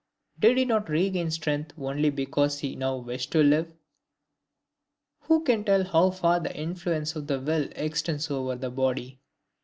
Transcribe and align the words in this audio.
Did 0.39 0.57
he 0.57 0.65
not 0.65 0.89
regain 0.89 1.29
strength 1.29 1.73
only 1.77 2.09
because 2.09 2.57
he 2.57 2.75
now 2.75 2.95
wished 2.97 3.31
to 3.33 3.43
live? 3.43 3.71
Who 5.25 5.43
can 5.43 5.63
tell 5.63 5.83
how 5.83 6.09
far 6.09 6.39
the 6.39 6.57
influence 6.57 7.15
of 7.15 7.27
the 7.27 7.39
will 7.39 7.69
extends 7.75 8.31
over 8.31 8.55
the 8.55 8.71
body? 8.71 9.19